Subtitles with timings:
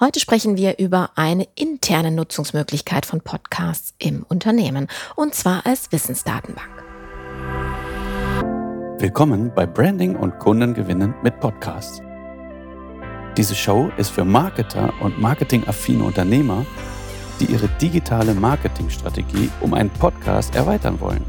[0.00, 4.86] Heute sprechen wir über eine interne Nutzungsmöglichkeit von Podcasts im Unternehmen,
[5.16, 6.68] und zwar als Wissensdatenbank.
[9.00, 12.00] Willkommen bei Branding und Kundengewinnen mit Podcasts.
[13.36, 16.64] Diese Show ist für Marketer und marketingaffine Unternehmer,
[17.40, 21.24] die ihre digitale Marketingstrategie um einen Podcast erweitern wollen.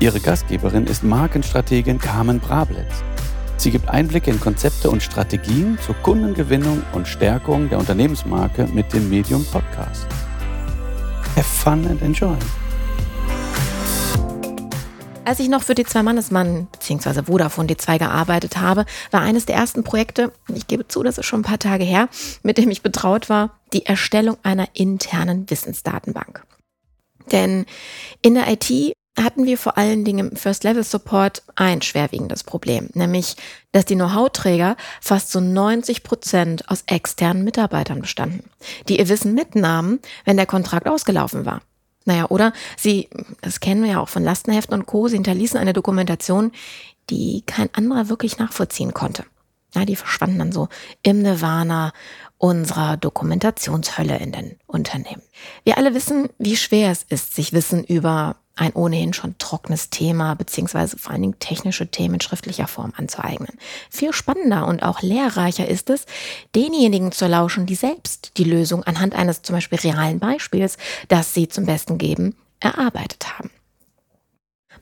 [0.00, 3.04] Ihre Gastgeberin ist Markenstrategin Carmen Brablitz.
[3.62, 9.08] Sie gibt Einblicke in Konzepte und Strategien zur Kundengewinnung und Stärkung der Unternehmensmarke mit dem
[9.08, 10.04] Medium Podcast.
[11.36, 12.36] Have fun and enjoy.
[15.24, 17.22] Als ich noch für die Zwei-Mannesmann bzw.
[17.22, 21.42] Vodafone D2 gearbeitet habe, war eines der ersten Projekte, ich gebe zu, das ist schon
[21.42, 22.08] ein paar Tage her,
[22.42, 26.44] mit dem ich betraut war, die Erstellung einer internen Wissensdatenbank.
[27.30, 27.66] Denn
[28.22, 33.36] in der IT hatten wir vor allen Dingen im First-Level-Support ein schwerwiegendes Problem, nämlich,
[33.72, 38.44] dass die Know-how-Träger fast zu so 90 Prozent aus externen Mitarbeitern bestanden,
[38.88, 41.60] die ihr Wissen mitnahmen, wenn der Kontrakt ausgelaufen war.
[42.04, 43.08] Naja, oder sie,
[43.42, 46.52] das kennen wir ja auch von Lastenheften und Co., sie hinterließen eine Dokumentation,
[47.10, 49.24] die kein anderer wirklich nachvollziehen konnte.
[49.74, 50.68] Ja, die verschwanden dann so
[51.02, 51.92] im Nirvana
[52.38, 55.22] unserer Dokumentationshölle in den Unternehmen.
[55.64, 60.34] Wir alle wissen, wie schwer es ist, sich Wissen über ein ohnehin schon trockenes Thema
[60.34, 63.58] beziehungsweise vor allen Dingen technische Themen in schriftlicher Form anzueignen.
[63.90, 66.04] Viel spannender und auch lehrreicher ist es,
[66.54, 70.76] denjenigen zu lauschen, die selbst die Lösung anhand eines zum Beispiel realen Beispiels,
[71.08, 73.50] das sie zum Besten geben, erarbeitet haben.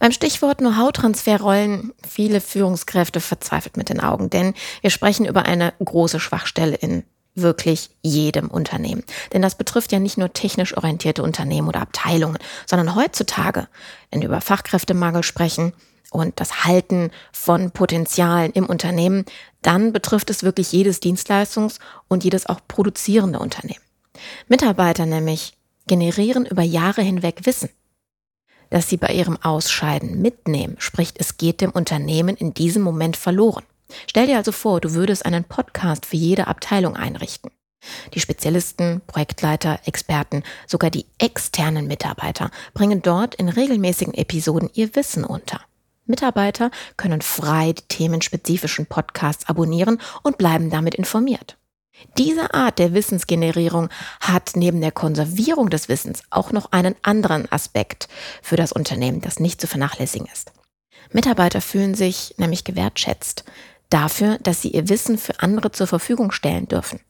[0.01, 5.75] Beim Stichwort Know-how-Transfer rollen viele Führungskräfte verzweifelt mit den Augen, denn wir sprechen über eine
[5.79, 9.05] große Schwachstelle in wirklich jedem Unternehmen.
[9.33, 13.69] Denn das betrifft ja nicht nur technisch orientierte Unternehmen oder Abteilungen, sondern heutzutage,
[14.11, 15.73] wenn wir über Fachkräftemangel sprechen
[16.11, 19.25] und das Halten von Potenzialen im Unternehmen,
[19.63, 23.81] dann betrifft es wirklich jedes Dienstleistungs- und jedes auch produzierende Unternehmen.
[24.49, 25.55] Mitarbeiter nämlich
[25.87, 27.71] generieren über Jahre hinweg Wissen,
[28.71, 33.65] das sie bei ihrem Ausscheiden mitnehmen, sprich es geht dem Unternehmen in diesem Moment verloren.
[34.09, 37.51] Stell dir also vor, du würdest einen Podcast für jede Abteilung einrichten.
[38.15, 45.25] Die Spezialisten, Projektleiter, Experten, sogar die externen Mitarbeiter bringen dort in regelmäßigen Episoden ihr Wissen
[45.25, 45.61] unter.
[46.05, 51.57] Mitarbeiter können frei die themenspezifischen Podcasts abonnieren und bleiben damit informiert.
[52.19, 53.89] Diese Art der Wissensgenerierung
[54.21, 58.09] hat neben der Konservierung des Wissens auch noch einen anderen Aspekt
[58.43, 60.53] für das Unternehmen, das nicht zu vernachlässigen ist.
[61.13, 63.45] Mitarbeiter fühlen sich nämlich gewertschätzt
[63.91, 67.01] dafür, dass sie ihr Wissen für andere zur Verfügung stellen dürfen.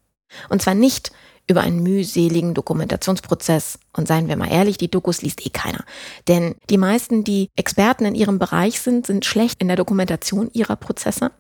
[0.49, 1.13] Und zwar nicht
[1.51, 3.79] über einen mühseligen Dokumentationsprozess.
[3.93, 5.85] Und seien wir mal ehrlich, die Dokus liest eh keiner.
[6.29, 10.77] Denn die meisten, die Experten in ihrem Bereich sind, sind schlecht in der Dokumentation ihrer
[10.77, 11.33] Prozesse.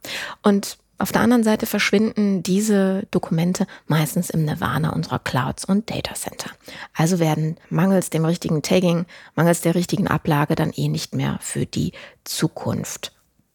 [0.42, 6.14] Und auf der anderen Seite verschwinden diese Dokumente meistens im Nirvana unserer Clouds und Data
[6.14, 6.50] Center.
[6.92, 11.64] Also werden mangels dem richtigen Tagging, mangels der richtigen Ablage dann eh nicht mehr für
[11.64, 11.92] die
[12.24, 13.12] Zukunft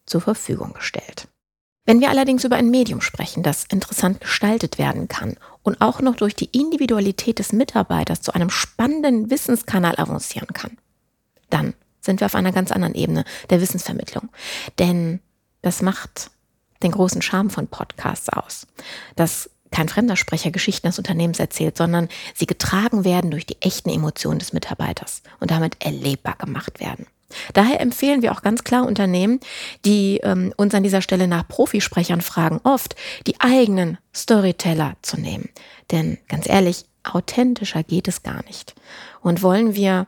[0.07, 1.27] zur Verfügung gestellt.
[1.85, 6.15] Wenn wir allerdings über ein Medium sprechen, das interessant gestaltet werden kann und auch noch
[6.15, 10.77] durch die Individualität des Mitarbeiters zu einem spannenden Wissenskanal avancieren kann,
[11.49, 14.29] dann sind wir auf einer ganz anderen Ebene der Wissensvermittlung.
[14.79, 15.19] Denn
[15.61, 16.31] das macht
[16.81, 18.67] den großen Charme von Podcasts aus.
[19.15, 23.89] Dass kein fremder Sprecher Geschichten des Unternehmens erzählt, sondern sie getragen werden durch die echten
[23.89, 27.07] Emotionen des Mitarbeiters und damit erlebbar gemacht werden.
[27.53, 29.39] Daher empfehlen wir auch ganz klar Unternehmen,
[29.83, 32.95] die ähm, uns an dieser Stelle nach Profisprechern fragen, oft
[33.27, 35.49] die eigenen Storyteller zu nehmen.
[35.91, 38.75] Denn ganz ehrlich, authentischer geht es gar nicht.
[39.21, 40.07] Und wollen wir,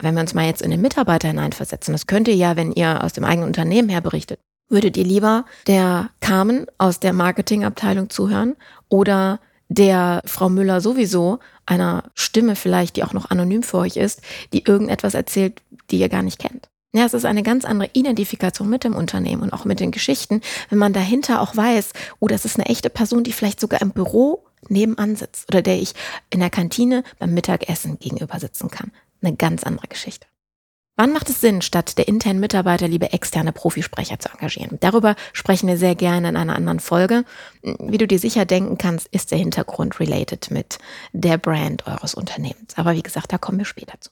[0.00, 3.02] wenn wir uns mal jetzt in den Mitarbeiter hineinversetzen, das könnt ihr ja, wenn ihr
[3.02, 8.56] aus dem eigenen Unternehmen her berichtet, würdet ihr lieber der Carmen aus der Marketingabteilung zuhören
[8.88, 11.38] oder der Frau Müller sowieso
[11.70, 14.20] einer Stimme vielleicht, die auch noch anonym für euch ist,
[14.52, 16.68] die irgendetwas erzählt, die ihr gar nicht kennt.
[16.92, 20.40] Ja, es ist eine ganz andere Identifikation mit dem Unternehmen und auch mit den Geschichten,
[20.70, 23.92] wenn man dahinter auch weiß, oh, das ist eine echte Person, die vielleicht sogar im
[23.92, 25.94] Büro nebenan sitzt oder der ich
[26.30, 28.90] in der Kantine beim Mittagessen gegenüber sitzen kann.
[29.22, 30.26] Eine ganz andere Geschichte.
[31.00, 34.76] Wann macht es Sinn, statt der internen Mitarbeiter liebe externe Profisprecher zu engagieren?
[34.80, 37.24] Darüber sprechen wir sehr gerne in einer anderen Folge.
[37.62, 40.78] Wie du dir sicher denken kannst, ist der Hintergrund related mit
[41.14, 42.76] der Brand eures Unternehmens.
[42.76, 44.10] Aber wie gesagt, da kommen wir später zu.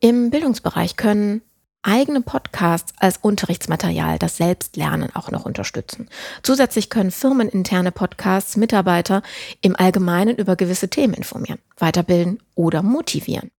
[0.00, 1.42] Im Bildungsbereich können
[1.82, 6.08] eigene Podcasts als Unterrichtsmaterial das Selbstlernen auch noch unterstützen.
[6.42, 9.22] Zusätzlich können firmeninterne Podcasts Mitarbeiter
[9.60, 13.50] im Allgemeinen über gewisse Themen informieren, weiterbilden oder motivieren.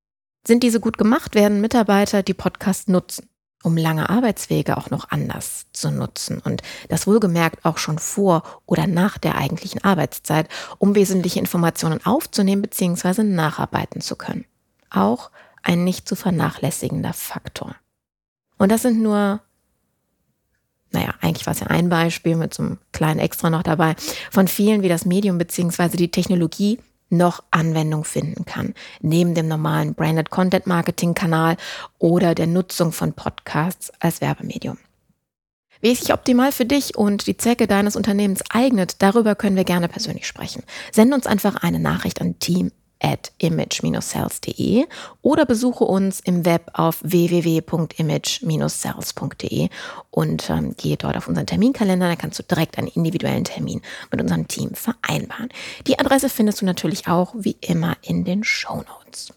[0.46, 3.30] Sind diese gut gemacht, werden Mitarbeiter die Podcasts nutzen.
[3.64, 8.88] um lange Arbeitswege auch noch anders zu nutzen und das wohlgemerkt auch schon vor oder
[8.88, 13.24] nach der eigentlichen Arbeitszeit, um wesentliche Informationen aufzunehmen bzw.
[13.24, 14.46] nacharbeiten zu können.
[14.90, 15.32] Auch
[15.64, 17.76] ein nicht zu vernachlässigender Faktor.
[18.58, 19.40] Und das sind nur,
[20.92, 23.96] naja, eigentlich war es ja ein Beispiel mit so einem kleinen Extra noch dabei,
[24.30, 25.96] von vielen, wie das Medium bzw.
[25.96, 26.80] die Technologie
[27.14, 31.56] noch Anwendung finden kann, neben dem normalen Branded Content Marketing Kanal
[32.00, 34.78] oder der Nutzung von Podcasts als Werbemedium.
[35.80, 39.66] Wie es sich optimal für dich und die Zwecke deines Unternehmens eignet, darüber können wir
[39.66, 40.64] gerne persönlich sprechen.
[40.92, 42.72] Send uns einfach eine Nachricht an team
[43.04, 44.88] at image-sales.de
[45.22, 49.70] oder besuche uns im Web auf www.image-sales.de
[50.10, 52.08] und ähm, gehe dort auf unseren Terminkalender.
[52.08, 55.50] Da kannst du direkt einen individuellen Termin mit unserem Team vereinbaren.
[55.86, 59.34] Die Adresse findest du natürlich auch wie immer in den Show Notes.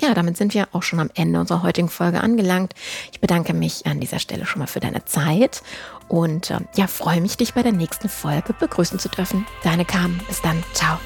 [0.00, 2.74] Ja, damit sind wir auch schon am Ende unserer heutigen Folge angelangt.
[3.12, 5.62] Ich bedanke mich an dieser Stelle schon mal für deine Zeit
[6.08, 9.46] und äh, ja, freue mich, dich bei der nächsten Folge begrüßen zu dürfen.
[9.62, 10.20] Deine Carmen.
[10.26, 10.64] Bis dann.
[10.72, 10.98] Ciao.